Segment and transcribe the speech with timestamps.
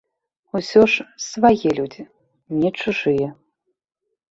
[0.59, 2.03] Усё ж свае людзі,
[2.65, 3.31] не чужыя.